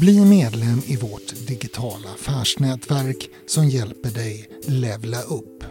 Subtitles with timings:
[0.00, 5.64] Bli medlem i vårt digitala affärsnätverk som hjälper dig levla upp.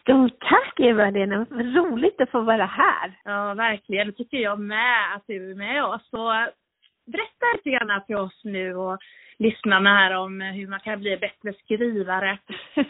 [0.00, 3.12] Stort tack Eva-Lena, roligt att få vara här.
[3.24, 4.06] Ja, verkligen.
[4.06, 6.02] Det tycker jag med att du är med oss.
[6.10, 6.46] Så
[7.06, 8.98] berätta lite grann för oss nu och
[9.38, 12.38] lyssnarna här om hur man kan bli en bättre skrivare.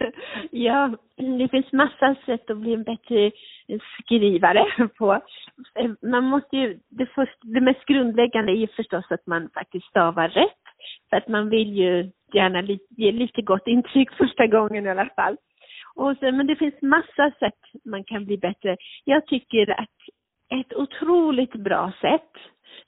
[0.50, 3.30] ja, det finns massa sätt att bli en bättre
[4.02, 5.20] skrivare på.
[6.02, 10.28] Man måste ju, det, först, det mest grundläggande är ju förstås att man faktiskt stavar
[10.28, 10.63] rätt.
[11.10, 15.36] För att man vill ju gärna ge lite gott intryck första gången i alla fall.
[15.94, 18.76] Och sen, men det finns massa sätt man kan bli bättre.
[19.04, 19.98] Jag tycker att
[20.60, 22.30] ett otroligt bra sätt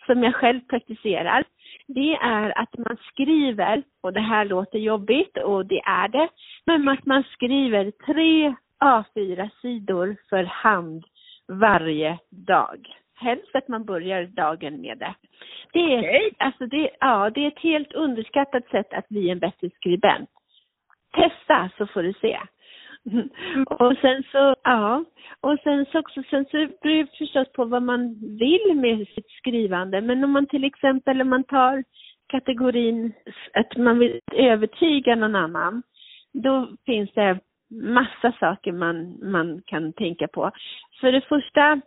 [0.07, 1.45] som jag själv praktiserar,
[1.87, 6.29] det är att man skriver, och det här låter jobbigt och det är det,
[6.67, 11.05] men att man skriver tre A4-sidor för hand
[11.49, 12.89] varje dag.
[13.17, 15.15] Helst att man börjar dagen med det.
[15.73, 16.31] Det är, okay.
[16.39, 20.31] alltså det, ja, det är ett helt underskattat sätt att bli en bättre skribent.
[21.13, 22.39] Testa så får du se.
[23.67, 25.05] Och sen så, ja,
[25.41, 29.31] och sen så också, sen så beror det förstås på vad man vill med sitt
[29.31, 30.01] skrivande.
[30.01, 31.85] Men om man till exempel, om man tar
[32.29, 33.13] kategorin
[33.53, 35.83] att man vill övertyga någon annan,
[36.33, 37.39] då finns det
[37.71, 40.51] massa saker man, man kan tänka på.
[41.01, 41.81] För det första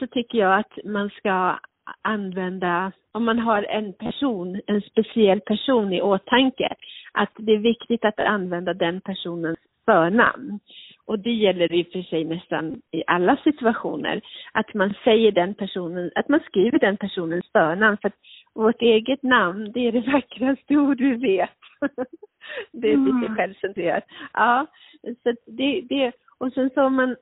[0.00, 1.58] så tycker jag att man ska
[2.02, 6.68] använda, om man har en person, en speciell person i åtanke,
[7.12, 10.60] att det är viktigt att använda den personens förnamn.
[11.06, 14.20] Och det gäller i och för sig nästan i alla situationer,
[14.52, 17.98] att man säger den personen, att man skriver den personens förnamn.
[18.02, 18.20] För att
[18.54, 21.50] vårt eget namn, det är det vackraste ord vi vet.
[22.72, 23.36] det är lite mm.
[23.36, 24.04] självcentrerat.
[24.32, 24.66] Ja,
[25.22, 27.16] så det, det, och sen så man,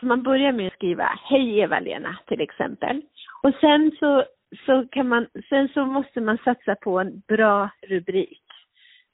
[0.00, 3.02] så man börjar med att skriva Hej Eva-Lena till exempel.
[3.42, 4.24] Och sen så,
[4.66, 8.42] så kan man, sen så måste man satsa på en bra rubrik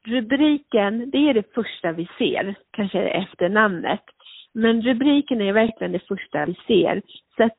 [0.07, 4.03] rubriken, det är det första vi ser, kanske efter namnet.
[4.55, 7.03] Men rubriken är verkligen det första vi ser.
[7.37, 7.59] Så att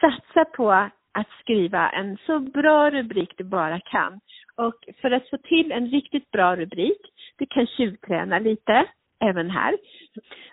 [0.00, 0.70] satsa på
[1.12, 4.20] att skriva en så bra rubrik du bara kan.
[4.56, 7.00] Och för att få till en riktigt bra rubrik,
[7.38, 8.84] du kan tjuvträna lite,
[9.24, 9.78] även här.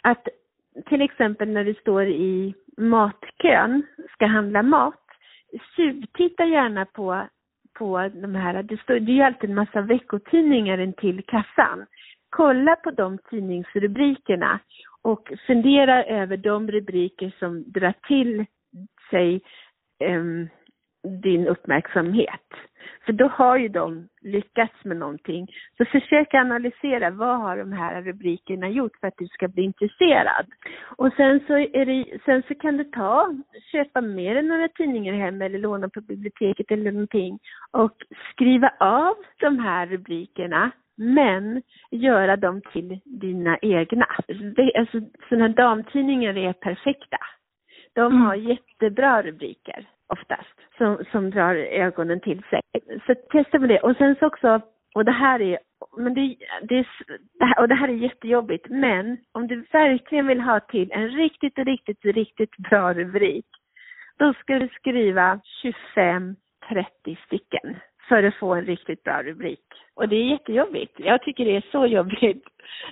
[0.01, 0.27] Att
[0.85, 5.03] till exempel när du står i matkön, ska handla mat,
[5.75, 7.28] tjuvtitta gärna på
[7.73, 11.85] på de här, det, står, det är ju alltid en massa veckotidningar in till kassan.
[12.29, 14.59] Kolla på de tidningsrubrikerna
[15.01, 18.45] och fundera över de rubriker som drar till
[19.09, 19.41] sig
[20.03, 20.50] um,
[21.22, 22.47] din uppmärksamhet.
[23.05, 25.47] För då har ju de lyckats med någonting.
[25.77, 30.45] Så försök analysera vad har de här rubrikerna gjort för att du ska bli intresserad.
[30.97, 33.35] Och sen så, är det, sen så kan du ta,
[33.72, 37.39] köpa mer än några tidningar hem eller låna på biblioteket eller någonting
[37.72, 37.97] och
[38.31, 41.61] skriva av de här rubrikerna men
[41.91, 44.07] göra dem till dina egna.
[44.55, 47.17] Det, alltså, sådana damtidningar är perfekta.
[47.93, 48.47] De har mm.
[48.47, 52.62] jättebra rubriker oftast som, som drar ögonen till sig.
[53.06, 53.79] Så testa med det.
[53.79, 54.62] Och sen så också,
[54.96, 55.59] och det här är,
[55.97, 56.85] men det, det,
[57.40, 61.09] det här, och det här är jättejobbigt, men om du verkligen vill ha till en
[61.09, 63.46] riktigt, riktigt, riktigt bra rubrik,
[64.17, 66.35] då ska du skriva 25,
[66.70, 67.76] 30 stycken
[68.08, 69.66] för att få en riktigt bra rubrik.
[69.96, 70.99] Och det är jättejobbigt.
[70.99, 72.43] Jag tycker det är så jobbigt.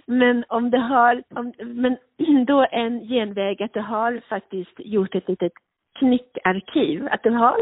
[0.06, 1.98] Men om du har, om, men
[2.48, 5.54] då en genväg att du har faktiskt gjort ett litet
[6.01, 7.07] knickarkiv.
[7.12, 7.57] Att du har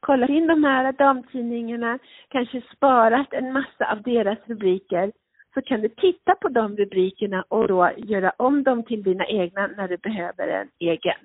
[0.00, 1.98] kollat in de här damtidningarna,
[2.28, 5.12] kanske sparat en massa av deras rubriker.
[5.54, 9.66] Så kan du titta på de rubrikerna och då göra om dem till dina egna
[9.66, 11.20] när du behöver en egen.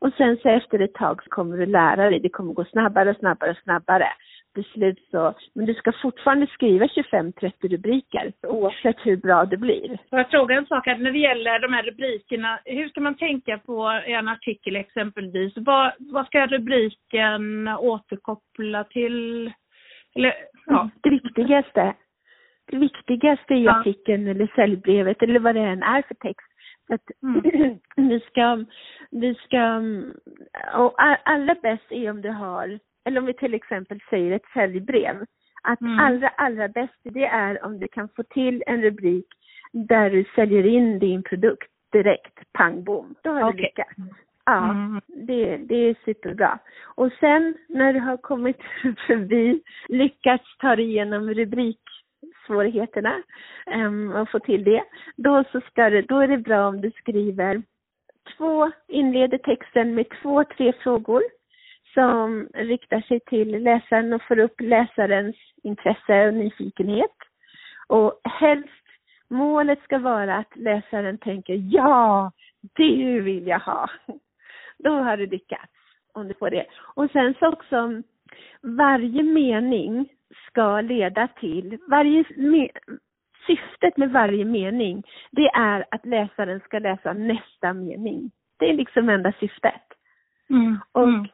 [0.00, 3.10] Och sen så efter ett tag så kommer du lära dig, det kommer gå snabbare
[3.10, 4.08] och snabbare och snabbare
[4.56, 9.88] beslut så, men du ska fortfarande skriva 25-30 rubriker oavsett hur bra det blir.
[10.10, 13.14] Får jag fråga en sak här, när det gäller de här rubrikerna, hur ska man
[13.14, 15.52] tänka på en artikel exempelvis?
[15.56, 19.52] Vad, vad ska rubriken återkoppla till?
[20.14, 20.34] Eller,
[20.66, 20.90] ja.
[21.02, 21.94] Det viktigaste,
[22.70, 23.80] det viktigaste i ja.
[23.80, 26.52] artikeln eller säljbrevet eller vad det än är för text.
[26.88, 27.78] Att mm.
[28.10, 28.64] vi ska,
[29.10, 29.82] vi ska,
[30.74, 30.94] och
[31.24, 35.24] allra bäst är om du har, eller om vi till exempel säger ett säljbrev,
[35.62, 35.98] att mm.
[35.98, 39.26] allra, allra bäst det är om du kan få till en rubrik
[39.72, 43.14] där du säljer in din produkt direkt, pang bom.
[43.22, 43.56] Då har okay.
[43.56, 43.94] du lyckats.
[44.44, 45.00] Ja, mm.
[45.06, 46.58] det, det är superbra.
[46.84, 48.60] Och sen när du har kommit
[49.06, 53.22] förbi, lyckats ta dig igenom rubriksvårigheterna
[53.66, 54.84] um, och få till det,
[55.16, 57.62] då, så ska det, då är det bra om du skriver
[58.36, 61.22] två, inleder texten med två, tre frågor
[61.96, 67.16] som riktar sig till läsaren och får upp läsarens intresse och nyfikenhet.
[67.86, 68.86] Och helst,
[69.28, 72.32] målet ska vara att läsaren tänker ja,
[72.76, 73.90] det vill jag ha.
[74.78, 75.72] Då har du lyckats,
[76.12, 76.66] om du får det.
[76.94, 78.02] Och sen så också,
[78.62, 80.08] varje mening
[80.46, 82.68] ska leda till, varje me,
[83.46, 88.30] syftet med varje mening, det är att läsaren ska läsa nästa mening.
[88.58, 89.82] Det är liksom enda syftet.
[90.50, 90.78] Mm.
[90.92, 91.26] Och, mm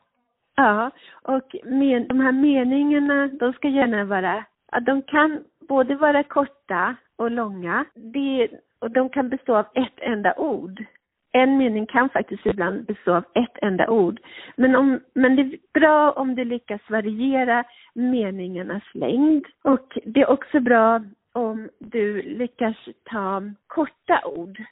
[0.56, 0.90] ja,
[1.22, 6.96] och men, de här meningarna, de ska gärna vara, ja, de kan både vara korta
[7.16, 7.84] och långa.
[7.94, 10.84] Det, och de kan bestå av ett enda ord
[11.32, 14.20] en mening kan faktiskt ibland bestå av ett enda ord.
[14.56, 17.64] Men, om, men det är bra om du lyckas variera
[17.94, 19.46] meningarnas längd.
[19.64, 24.62] Och det är också bra om du lyckas ta korta ord.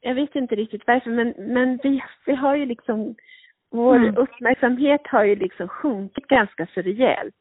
[0.00, 3.14] Jag vet inte riktigt varför, men, men vi, vi har ju liksom,
[3.70, 4.16] vår mm.
[4.16, 7.34] uppmärksamhet har ju liksom sjunkit ganska så rejält.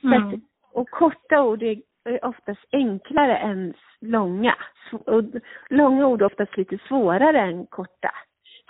[0.00, 0.28] Så mm.
[0.28, 0.34] att,
[0.72, 4.56] och korta ord är är oftast enklare än långa.
[4.92, 5.24] Och
[5.70, 8.10] långa ord är oftast lite svårare än korta.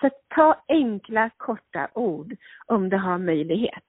[0.00, 3.84] Så ta enkla, korta ord om du har möjlighet.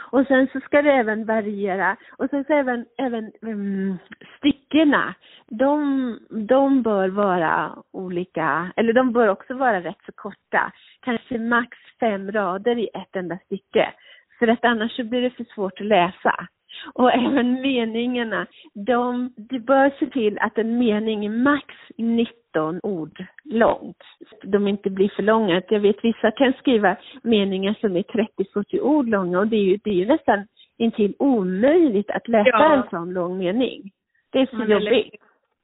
[0.00, 1.96] Och sen så ska det även variera.
[2.18, 3.98] Och sen så även, även mm, um,
[4.38, 5.14] stickorna,
[5.48, 6.18] de,
[6.48, 10.72] de bör vara olika, eller de bör också vara rätt så korta.
[11.00, 13.92] Kanske max fem rader i ett enda stycke.
[14.38, 16.48] För att annars så blir det för svårt att läsa.
[16.94, 23.24] Och även meningarna, de, du bör se till att en mening är max 19 ord
[23.50, 24.02] långt.
[24.42, 25.62] De inte blir för långa.
[25.68, 29.78] Jag vet vissa kan skriva meningar som är 30-40 ord långa och det är ju,
[29.84, 30.46] det är ju nästan
[30.78, 32.74] intill omöjligt att läsa ja.
[32.74, 33.90] en sån lång mening.
[34.32, 35.14] Det är så mm, jobbigt.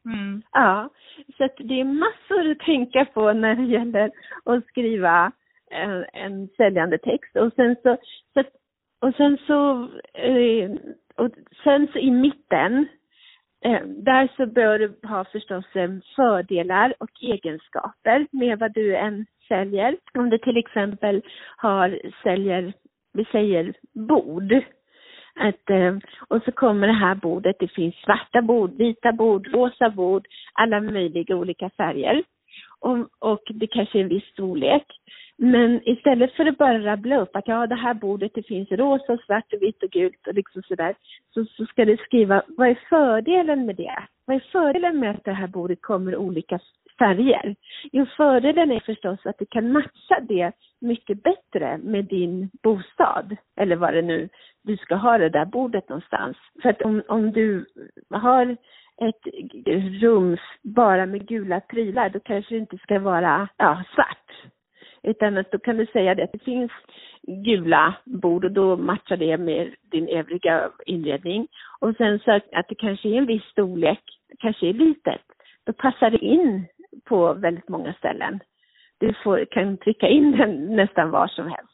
[0.05, 0.43] Mm.
[0.53, 0.91] Ja,
[1.37, 4.11] så att det är massor att tänka på när det gäller
[4.45, 5.33] att skriva
[5.71, 7.37] en, en säljande text.
[7.37, 7.97] Och sen så,
[8.35, 8.43] så
[9.01, 10.71] och sen så, eh,
[11.17, 11.31] och
[11.65, 12.87] sen så i mitten, eh,
[13.65, 19.27] Eh, där så bör du ha förstås eh, fördelar och egenskaper med vad du än
[19.49, 19.97] säljer.
[20.15, 21.23] Om du till exempel
[21.57, 22.73] har, säljer,
[23.13, 24.53] vi säger bord,
[25.41, 25.97] att, eh,
[26.29, 30.81] och så kommer det här bordet, det finns svarta bord, vita bord, rosa bord, alla
[30.81, 32.23] möjliga olika färger.
[32.81, 34.87] Och, och det kanske är en viss storlek.
[35.39, 39.19] Men istället för att bara rabbla upp att ja, det här bordet det finns rosa,
[39.27, 40.95] svart, och vitt och gult och liksom sådär,
[41.35, 43.99] så, så ska du skriva vad är fördelen med det?
[44.25, 46.59] Vad är fördelen med att det här bordet kommer i olika
[46.99, 47.57] färger?
[47.93, 53.77] Jo, fördelen är förstås att du kan matcha det mycket bättre med din bostad, eller
[53.77, 54.29] vad det nu
[54.63, 56.37] du ska ha det där bordet någonstans.
[56.63, 57.67] För att om, om du
[58.11, 58.57] har
[59.01, 59.27] ett
[60.03, 64.53] rum bara med gula prylar, då kanske det inte ska vara ja, svart
[65.07, 66.73] utan att då kan du säga det att det finns
[67.23, 71.49] gula bord och då matchar det med din övriga inredning.
[71.81, 74.03] Och sen så att det kanske är en viss storlek,
[74.39, 75.23] kanske är litet.
[75.67, 76.67] Då passar det in
[77.05, 78.41] på väldigt många ställen.
[78.99, 81.73] Du får, kan trycka in den nästan var som helst.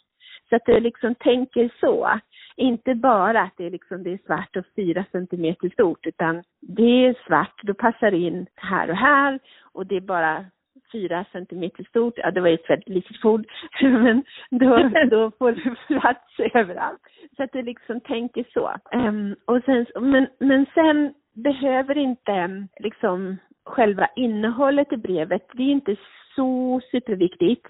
[0.49, 2.21] Så att du liksom tänker så.
[2.57, 7.07] Inte bara att det är, liksom, det är svart och fyra centimeter stort, utan det
[7.07, 9.39] är svart, då passar det in här och här
[9.73, 10.45] och det är bara
[10.93, 13.47] fyra centimeter stort, ja det var ett väldigt litet ford,
[13.83, 17.01] men då, då får du plats överallt.
[17.37, 18.75] Så att du liksom tänker så.
[18.93, 25.73] Um, och sen, men, men sen behöver inte liksom själva innehållet i brevet, det är
[25.73, 25.97] inte
[26.37, 27.67] så superviktigt,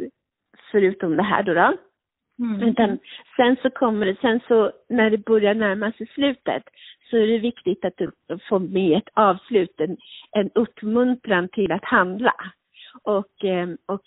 [0.70, 1.54] förutom det här då.
[1.54, 1.76] då.
[2.38, 2.68] Mm.
[2.68, 2.98] Utan
[3.36, 6.62] sen så kommer det, sen så när det börjar närma sig slutet
[7.10, 8.10] så är det viktigt att du
[8.48, 9.96] får med ett avslut, en,
[10.30, 12.34] en uppmuntran till att handla.
[13.02, 14.02] Och, eh, och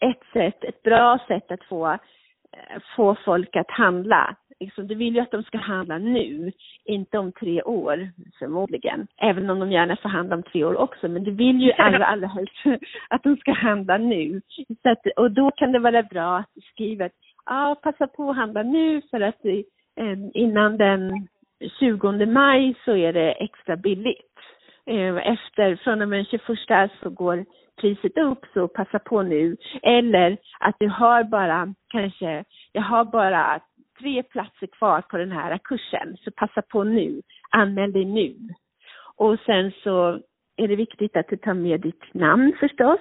[0.00, 5.14] ett sätt, ett bra sätt att få, eh, få folk att handla, liksom, du vill
[5.14, 6.52] ju att de ska handla nu,
[6.84, 9.06] inte om tre år förmodligen.
[9.16, 12.06] Även om de gärna får handla om tre år också, men du vill ju allra,
[12.06, 12.52] allra helst
[13.08, 14.40] att de ska handla nu.
[14.82, 17.12] Så att, och då kan det vara bra att du skriver att
[17.46, 21.28] ja, passa på att handla nu för att eh, innan den
[21.80, 24.26] 20 maj så är det extra billigt.
[24.90, 27.44] Eh, efter, från och med den 21 så går
[27.80, 29.56] priset upp så passa på nu.
[29.82, 33.60] Eller att du har bara kanske, jag har bara
[34.00, 38.36] tre platser kvar på den här kursen så passa på nu, anmäl dig nu.
[39.16, 40.20] Och sen så
[40.56, 43.00] är det viktigt att du tar med ditt namn förstås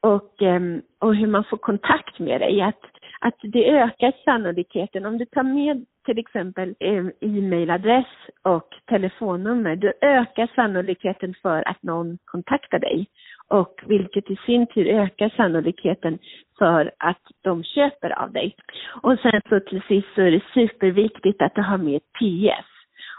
[0.00, 2.60] och, ehm, och hur man får kontakt med dig.
[2.60, 2.84] Att,
[3.20, 8.06] att det ökar sannolikheten om du tar med till exempel eh, e-mailadress
[8.42, 13.06] och telefonnummer, då ökar sannolikheten för att någon kontaktar dig
[13.48, 16.18] och vilket i sin tur ökar sannolikheten
[16.58, 18.56] för att de köper av dig.
[19.02, 22.70] Och sen så till sist så är det superviktigt att du har med ett PS.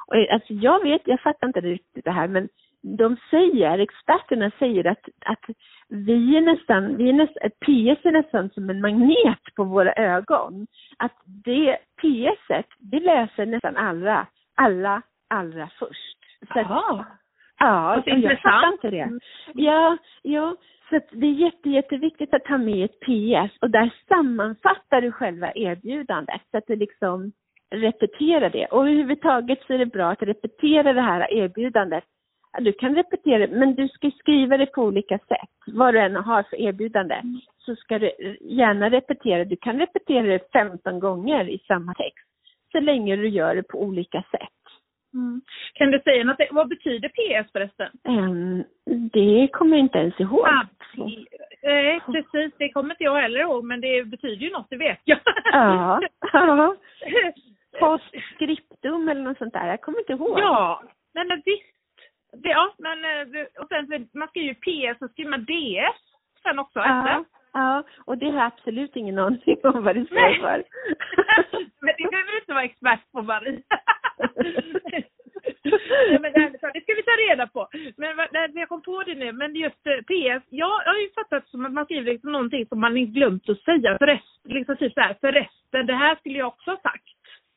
[0.07, 2.49] Och eh, alltså jag vet, jag fattar inte riktigt det här men
[2.83, 5.45] de säger, experterna säger att, att
[5.89, 10.67] vi är nästan, vi är nästan, PS är nästan som en magnet på våra ögon.
[10.97, 16.17] Att det PS, det läser nästan alla, alla, allra först.
[16.53, 17.05] Så Jaha.
[17.59, 19.19] Ja, och jag fattar inte det.
[19.53, 20.55] Ja, ja.
[20.89, 25.51] Så det är jätte, jätteviktigt att ha med ett PS och där sammanfattar du själva
[25.55, 27.31] erbjudandet så att du liksom
[27.75, 28.65] repeterar det.
[28.65, 32.03] Och överhuvudtaget så är det bra att repetera det här erbjudandet.
[32.59, 35.49] Du kan repetera men du ska skriva det på olika sätt.
[35.67, 37.21] Vad du än har för erbjudande
[37.57, 39.45] så ska du gärna repetera.
[39.45, 42.27] Du kan repetera det 15 gånger i samma text
[42.71, 44.49] så länge du gör det på olika sätt.
[45.13, 45.41] Mm.
[45.73, 46.37] Kan du säga något?
[46.51, 47.91] Vad betyder PS förresten?
[48.03, 48.63] Um,
[49.13, 50.45] det kommer jag inte ens ihåg.
[50.47, 50.65] Ah,
[51.69, 54.99] eh, precis, det kommer inte jag heller ihåg, men det betyder ju något, det vet
[55.03, 55.19] jag.
[55.51, 56.01] Ja.
[56.33, 56.75] ja.
[57.79, 60.39] Postscriptum eller något sånt där, jag kommer inte ihåg.
[60.39, 61.80] Ja, nej men visst.
[62.37, 66.01] Det, ja, men eh, och sen man skriver ju PS och skriver man DS
[66.43, 66.99] sen också ja.
[66.99, 67.25] efter.
[67.53, 70.59] Ja, och det har jag absolut ingen aning om vad det står för.
[71.81, 73.61] men det behöver du inte vara expert på, Marie.
[76.21, 77.67] men det ska vi ta reda på.
[77.97, 78.17] Men
[78.53, 81.65] jag kom på det nu, men just eh, PS, ja, jag har ju fattat som
[81.65, 85.17] att man skriver liksom någonting som man glömt att säga förresten, liksom typ så här,
[85.21, 87.10] förresten, det här skulle jag också ha sagt.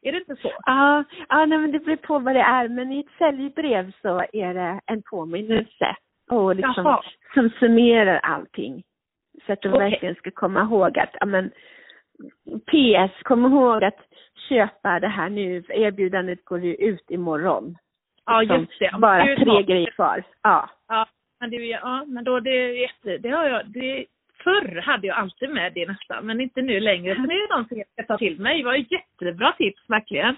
[0.05, 0.53] Är det inte så?
[0.67, 4.25] Ja, ja nej, men det beror på vad det är, men i ett säljbrev så
[4.33, 5.97] är det en påminnelse
[6.31, 7.03] och liksom,
[7.35, 8.83] som summerar allting.
[9.47, 9.91] Så att de okay.
[9.91, 11.51] verkligen ska komma ihåg att, ja men,
[12.67, 13.99] PS, kom ihåg att
[14.49, 17.77] köpa det här nu, erbjudandet går ju ut imorgon.
[18.27, 18.91] Ja, just det.
[18.99, 20.23] Bara tre grejer kvar.
[20.43, 20.71] Ja.
[20.89, 21.07] Ja,
[21.41, 24.07] men det, ja, men då det det har jag, det,
[24.45, 27.15] förr hade jag alltid med det nästan, men inte nu längre.
[27.15, 28.59] Så det är någonting jag ska ta till mig.
[28.59, 30.37] Det var ett jättebra tips, verkligen.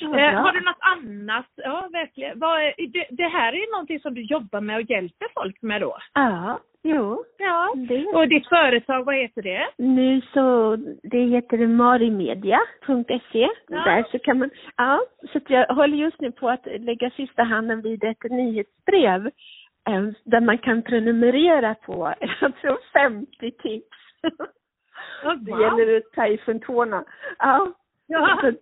[0.00, 1.46] Ja, eh, har du något annat?
[1.56, 2.38] Ja, verkligen.
[2.38, 5.96] Vad det, det, här är någonting som du jobbar med och hjälper folk med då?
[6.14, 7.24] Ja, jo.
[7.38, 7.74] Ja.
[7.88, 8.06] Det.
[8.06, 9.66] Och ditt företag, vad heter det?
[9.76, 13.48] Nu så, det heter marimedia.se.
[13.68, 13.84] Ja.
[13.84, 15.00] Där så kan man, ja,
[15.32, 19.30] så jag håller just nu på att lägga sista handen vid ett nyhetsbrev
[20.24, 23.98] där man kan prenumerera på, jag tror 50 tips.
[25.22, 25.44] Oh, wow.
[25.44, 27.04] Det gäller att ta ifrån tårna.
[27.38, 27.72] Ja.
[28.06, 28.42] Ja.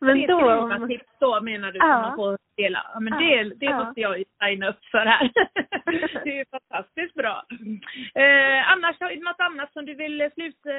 [0.00, 0.86] men då...
[0.88, 2.00] tips då menar du ja.
[2.00, 2.90] man får dela?
[2.94, 3.84] Ja, men det, det ja.
[3.84, 5.30] måste jag ju signa upp för här.
[6.24, 7.44] det är ju fantastiskt bra.
[8.14, 10.70] Eh, annars, har du något annat som du vill sluta,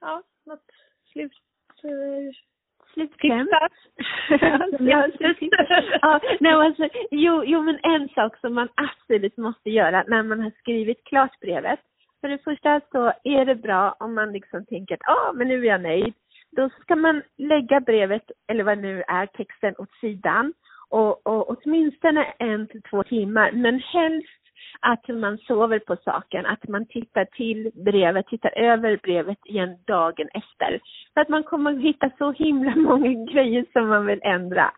[0.00, 0.64] ja, något
[1.12, 1.32] slut...
[1.84, 2.34] Eh,
[2.92, 3.48] Slutkläm.
[6.00, 10.40] ja, nej, alltså, jo, jo, men en sak som man absolut måste göra när man
[10.40, 11.80] har skrivit klart brevet.
[12.20, 15.60] För det första så är det bra om man liksom tänker att ah, men nu
[15.60, 16.14] är jag nöjd.
[16.56, 20.52] Då ska man lägga brevet, eller vad nu är, texten åt sidan
[20.90, 24.45] och, och åtminstone en till två timmar, men helst
[24.80, 30.28] att man sover på saken, att man tittar till brevet, tittar över brevet igen dagen
[30.34, 30.80] efter.
[31.14, 34.72] För att man kommer att hitta så himla många grejer som man vill ändra.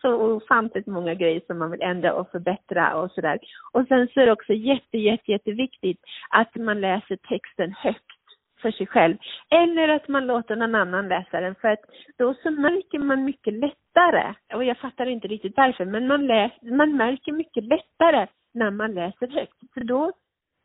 [0.00, 3.38] Så ofantligt många grejer som man vill ändra och förbättra och sådär.
[3.72, 8.22] Och sen så är det också jätte, jätte, jätteviktigt att man läser texten högt
[8.62, 9.16] för sig själv.
[9.50, 11.84] Eller att man låter någon annan läsa den för att
[12.18, 16.52] då så märker man mycket lättare, och jag fattar inte riktigt varför, men man, läs,
[16.62, 19.58] man märker mycket lättare när man läser högt.
[19.74, 20.12] För då,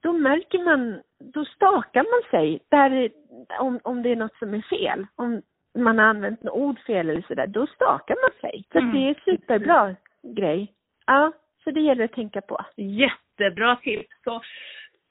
[0.03, 3.11] då märker man, då stakar man sig där,
[3.59, 5.07] om, om det är något som är fel.
[5.15, 5.41] Om
[5.77, 8.65] man har använt något ord fel eller sådär, då stakar man sig.
[8.71, 8.95] Så mm.
[8.95, 10.73] det är superbra grej.
[11.05, 11.31] Ja,
[11.63, 12.65] så det gäller att tänka på.
[12.75, 14.15] Jättebra tips.
[14.23, 14.41] Så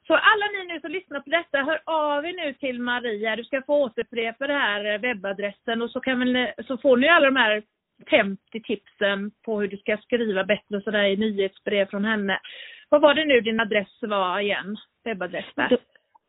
[0.07, 3.37] Så alla ni nu som lyssnar på detta, hör av er nu till Maria.
[3.37, 7.27] Du ska få återupprepa den här webbadressen och så, kan väl, så får ni alla
[7.27, 7.63] de här
[8.11, 12.41] 50 tipsen på hur du ska skriva bättre och sådär i nyhetsbrev från henne.
[12.89, 14.77] Vad var det nu din adress var igen?
[15.05, 15.69] Webbadress där?
[15.69, 15.77] Då,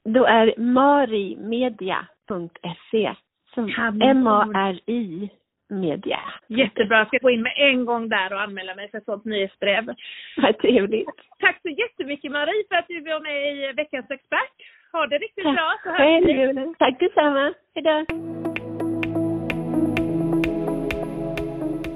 [0.04, 1.96] då är marimedia.se.
[4.02, 5.30] M-A-R-I
[5.70, 6.20] media.
[6.48, 9.26] Jättebra, jag ska gå in med en gång där och anmäla mig för ett sånt
[9.26, 9.86] nyhetsbrev.
[10.38, 11.08] Vad trevligt.
[11.40, 14.54] Tack så jättemycket Marie för att du var med i veckans expert.
[14.92, 15.74] Ha det riktigt Tack bra.
[15.84, 16.74] Så hörs vi.
[16.80, 17.54] Tack detsamma.
[17.76, 18.06] Hejdå.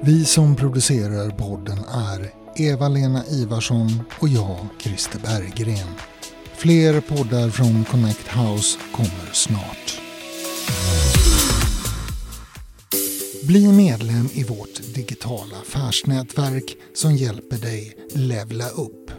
[0.04, 5.88] Vi som producerar podden är Eva-Lena Ivarsson och jag, Christer Berggren.
[6.56, 10.00] Fler poddar från Connect House kommer snart.
[13.46, 19.10] Bli medlem i vårt digitala affärsnätverk som hjälper dig levla upp.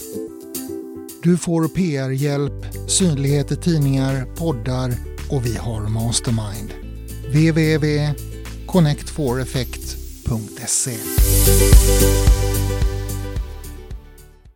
[1.24, 4.94] Du får PR-hjälp, synlighet i tidningar, poddar
[5.32, 6.74] och vi har Mastermind.
[10.28, 10.94] www.sc.